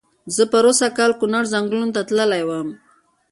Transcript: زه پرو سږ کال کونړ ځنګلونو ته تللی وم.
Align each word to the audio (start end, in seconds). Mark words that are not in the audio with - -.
زه 0.35 0.43
پرو 0.51 0.71
سږ 0.79 0.91
کال 0.97 1.11
کونړ 1.19 1.43
ځنګلونو 1.53 1.93
ته 1.95 2.01
تللی 2.07 2.41
وم. 2.45 2.67